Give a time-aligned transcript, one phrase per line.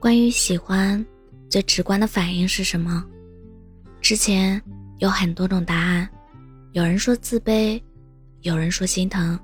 [0.00, 1.04] 关于喜欢，
[1.50, 3.04] 最直观的反应是什么？
[4.00, 4.60] 之前
[4.96, 6.08] 有很多种答案，
[6.72, 7.78] 有人说自卑，
[8.40, 9.38] 有人说心疼。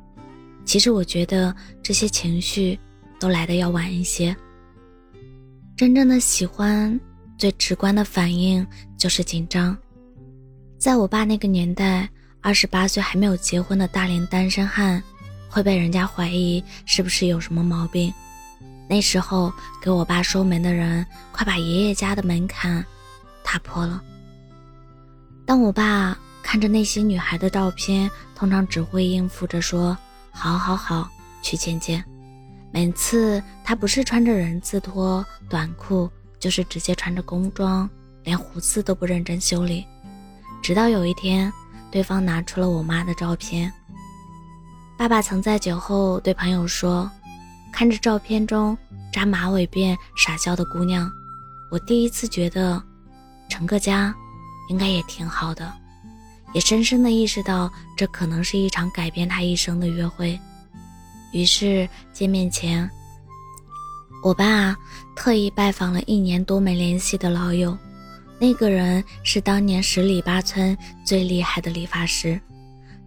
[0.65, 2.77] 其实我觉得这些情绪
[3.21, 4.35] 都来的要晚一些。
[5.77, 6.99] 真正的喜欢，
[7.37, 8.67] 最直观的反应
[8.97, 9.77] 就是紧张。
[10.79, 12.09] 在我爸那个年代，
[12.41, 15.03] 二十八岁还没有结婚的大龄单身汉，
[15.51, 18.11] 会被人家怀疑是不是有什么毛病。
[18.89, 22.85] 那时候给我爸收门的人，快把爷爷家的门槛
[23.43, 24.01] 踏破了。
[25.45, 29.99] 当我爸看着那些女孩的照片，通常只会应付着说
[30.30, 31.09] ：“好好好，
[31.43, 32.05] 去见见。”
[32.73, 36.09] 每次他不是穿着人字拖短裤，
[36.39, 37.91] 就是直接穿着工装，
[38.23, 39.85] 连胡子都不认真修理。
[40.63, 41.53] 直到有一天，
[41.91, 43.73] 对方拿出了我妈的照片。
[44.97, 47.11] 爸爸曾在酒后对朋友说。
[47.73, 48.79] 看着照片中
[49.17, 51.11] 扎马尾辫傻笑的姑娘，
[51.71, 52.83] 我第一次觉得
[53.49, 54.15] 成个家
[54.69, 55.73] 应该也挺好的，
[56.53, 60.39] 也深深的意识到这可能是一场改变他一生的约会。
[61.33, 62.87] 于是见面前，
[64.22, 64.77] 我爸
[65.17, 67.75] 特意拜访了一年多没联系的老友，
[68.39, 72.39] 那个人是当年十里八村最厉害的理发师，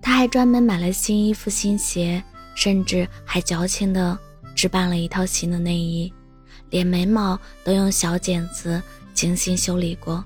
[0.01, 2.23] 他还专门买了新衣服、新鞋，
[2.55, 4.17] 甚至还矫情的。
[4.59, 6.13] 置办了一套新的内衣，
[6.69, 10.21] 连眉毛都用小剪子精心修理过。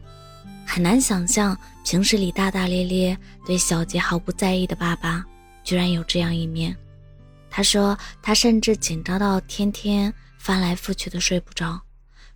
[0.65, 5.23] 很难想象，平时里大大咧咧、对小杰毫不在意的爸爸，
[5.63, 6.75] 居然有这样一面。
[7.47, 11.79] 他说，他甚至紧张到天天翻来覆去的睡不着，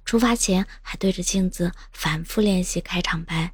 [0.05, 3.51] 出发前还对着镜子反复练习开场白。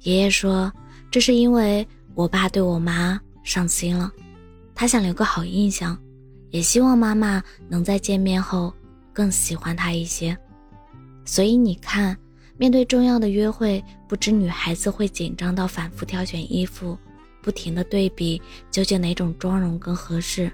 [0.00, 0.72] 爷爷说，
[1.08, 4.10] 这是因为我爸对我妈上心了，
[4.74, 5.96] 他想留个好印象。
[6.54, 8.72] 也希望妈妈能在见面后
[9.12, 10.38] 更喜欢他一些，
[11.24, 12.16] 所以你看，
[12.56, 16.96] 面对重要的约会，不知女孩子会紧张到反复挑选衣服，
[17.42, 20.48] 不停的对比究竟哪种妆容更合适。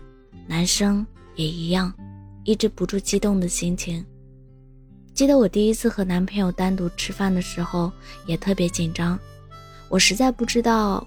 [0.46, 1.92] 男生也一样，
[2.44, 4.02] 抑制不住激动的心情。
[5.12, 7.92] 记得我第一次和男朋友单独吃饭的时候，
[8.24, 9.18] 也特别紧张，
[9.90, 11.06] 我实在不知道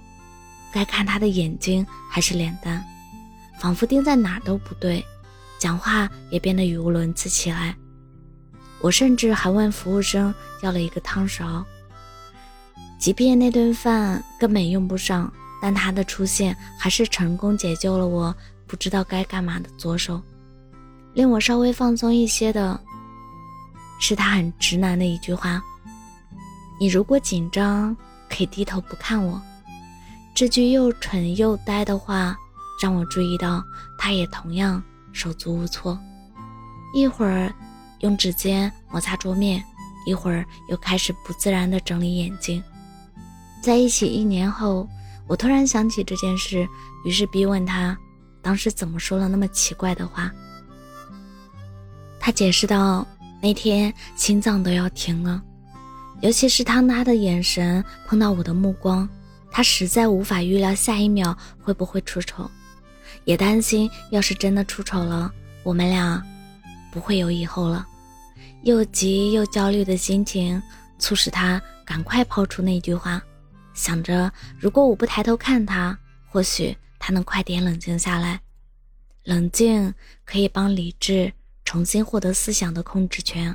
[0.72, 2.86] 该看他的眼睛还是脸蛋。
[3.60, 5.04] 仿佛盯在哪都不对，
[5.58, 7.76] 讲话也变得语无伦次起来。
[8.82, 11.64] 我甚至还问服务生要了一个汤勺。
[13.00, 15.32] 即便那顿饭根本用不上，
[15.62, 18.36] 但他的出现还是成功解救了我
[18.68, 20.22] 不知道该干嘛的左手。
[21.14, 22.80] 令我稍微放松一些的，
[24.00, 25.62] 是他很直男的一句话
[26.80, 27.96] ：“你如果紧张，
[28.30, 29.42] 可以低头不看我。”
[30.36, 32.38] 这句又蠢又呆的话。
[32.84, 33.64] 让我注意到，
[33.98, 34.84] 他也同样
[35.14, 35.98] 手足无措。
[36.94, 37.50] 一会儿
[38.00, 39.64] 用指尖摩擦桌面，
[40.06, 42.62] 一会儿又开始不自然地整理眼睛。
[43.62, 44.86] 在一起一年后，
[45.28, 46.68] 我突然想起这件事，
[47.06, 47.98] 于是逼问他，
[48.42, 50.30] 当时怎么说了那么奇怪的话。
[52.20, 53.08] 他解释道
[53.42, 55.42] ：“那天心脏都要停了，
[56.20, 59.08] 尤其是当他的眼神碰到我的目光，
[59.50, 62.52] 他实在无法预料下一秒会不会出丑。”
[63.26, 65.32] 也担心，要是真的出丑了，
[65.64, 66.22] 我们俩
[66.92, 67.88] 不会有以后了。
[68.64, 70.62] 又急又焦虑的心情
[70.98, 73.22] 促使他赶快抛出那句话，
[73.74, 75.98] 想着如果我不抬头看他，
[76.30, 78.40] 或许他能快点冷静下来。
[79.24, 79.94] 冷静
[80.26, 81.32] 可以帮理智
[81.66, 83.54] 重新获得思想的控制权。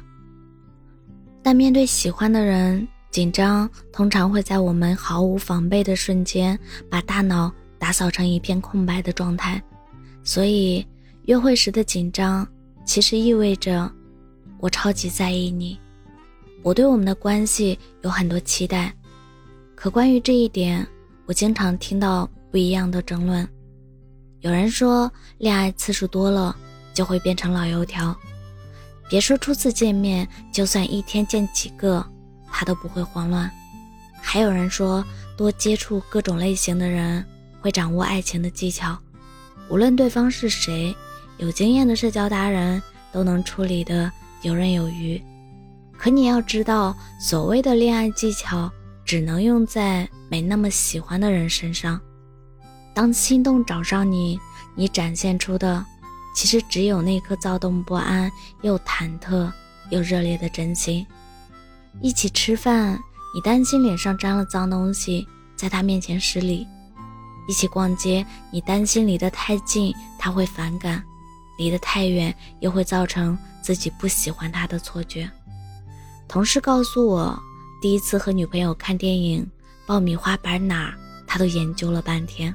[1.43, 6.59] 但面对喜欢的人，紧张通常会在我们毫无防备的瞬间
[6.91, 7.51] 把大脑。
[7.79, 9.63] 打扫成一片空白的状态，
[10.25, 10.87] 所以
[11.27, 12.47] 约会时的紧张
[12.85, 13.91] 其实意味着
[14.59, 15.79] 我超级在意你，
[16.63, 18.93] 我对我们的关系有很多期待。
[19.75, 20.87] 可关于这一点，
[21.27, 23.49] 我经常听到不一样的争论。
[24.41, 26.57] 有人说，恋爱次数多了
[26.93, 28.17] 就会变成老油条，
[29.09, 32.05] 别说初次见面，就算一天见几个，
[32.51, 33.51] 他都不会慌乱。
[34.21, 35.05] 还有人说，
[35.37, 37.25] 多接触各种类型的人。
[37.61, 38.99] 会掌握爱情的技巧，
[39.69, 40.95] 无论对方是谁，
[41.39, 42.83] 有经验的社交达人
[43.13, 44.11] 都能处理的
[44.43, 45.23] 游刃有余。
[45.97, 48.71] 可你要知道，所谓的恋爱技巧
[49.05, 52.01] 只能用在没那么喜欢的人身上。
[52.95, 54.39] 当心动找上你，
[54.75, 55.85] 你展现出的
[56.35, 58.31] 其实只有那颗躁动不安、
[58.63, 59.51] 又忐忑
[59.91, 61.05] 又热烈的真心。
[62.01, 62.97] 一起吃饭，
[63.35, 65.27] 你担心脸上沾了脏东西，
[65.57, 66.67] 在他面前失礼。
[67.49, 71.01] 一起逛街，你担心离得太近他会反感；
[71.59, 75.29] 离得太远又会造成自己不喜欢他的错觉。
[76.29, 77.37] 同事告诉我，
[77.81, 79.51] 第一次和女朋友看电影，
[79.87, 80.95] 爆米花摆哪儿，
[81.27, 82.55] 他都研究了半天。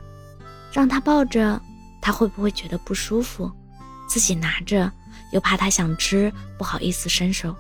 [0.72, 1.60] 让他抱着，
[2.00, 3.51] 他会不会觉得不舒服？
[4.07, 4.92] 自己拿着，
[5.31, 7.56] 又怕他想吃，不好意思伸手。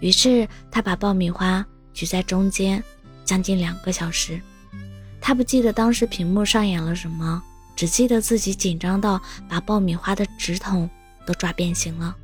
[0.00, 2.82] 于是他把爆米花举在中间，
[3.22, 4.40] 将近两个小时。
[5.26, 7.42] 他不记得当时屏幕上演了什么。
[7.74, 10.88] 只记得自己紧张到把爆米花的纸筒
[11.26, 12.14] 都抓变形了。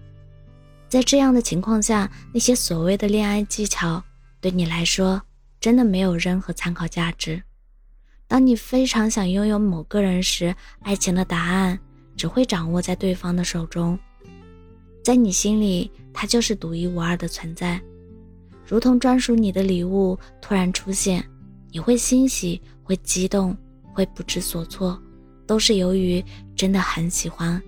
[0.88, 4.00] 在这样的情况下，那些所谓的恋爱技巧
[4.41, 5.20] 对你来说
[5.58, 7.43] 真的没有任何参考价值。
[8.29, 11.76] 当你非常想拥有某个人时，爱情的答案
[12.17, 13.99] 只会掌握在对方的手中，
[15.02, 17.81] 在你心里，他就是独一无二的存在，
[18.64, 21.29] 如同专属你的礼物突然出现，
[21.73, 23.56] 你会欣喜，会激动，
[23.92, 25.00] 会不知所措。
[25.46, 26.25] 都是由于
[26.56, 27.62] 真的很喜欢，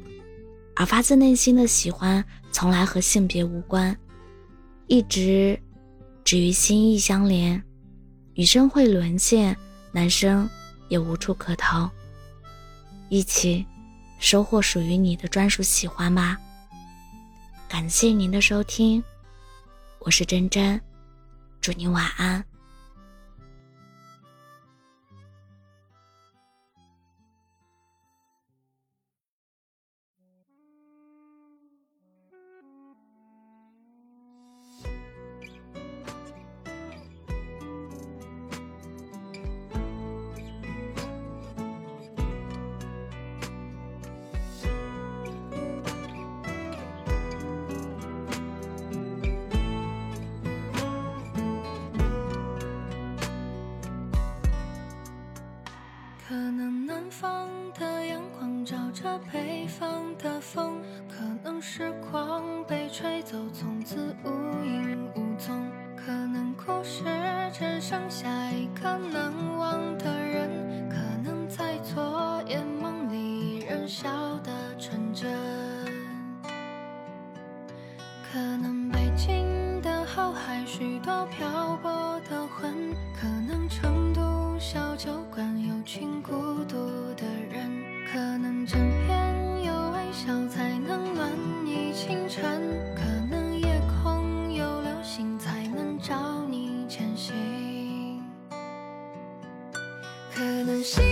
[0.75, 3.97] 而发自内心的喜欢从来和性别无关，
[4.89, 5.57] 一直
[6.25, 7.63] 只与心意相连。
[8.35, 9.57] 女生会沦陷，
[9.93, 10.51] 男生
[10.89, 11.89] 也无处可逃。
[13.09, 13.65] 一起
[14.19, 16.37] 收获属于你的专属喜欢吧。
[17.69, 19.01] 感谢您的收听，
[20.01, 20.81] 我是真真，
[21.61, 22.45] 祝你晚安。
[57.13, 57.47] 方
[57.79, 60.81] 的阳光照着北方的风，
[61.11, 64.29] 可能时光被吹走，从此无
[64.65, 65.71] 影无踪。
[65.95, 67.05] 可能故事
[67.53, 74.11] 只剩下一个难忘的人，可能在昨夜梦里仍笑
[74.43, 75.31] 得纯真。
[78.33, 82.73] 可能北京的后海许多漂泊的魂，
[83.15, 84.02] 可能成
[84.73, 86.33] 小酒馆，有群孤
[86.65, 86.77] 独
[87.15, 87.71] 的人，
[88.11, 91.31] 可能枕边有微笑，才能暖
[91.63, 92.43] 你清晨。
[92.97, 97.35] 可能夜空有流星，才能照你前行。
[100.35, 101.12] 可能心。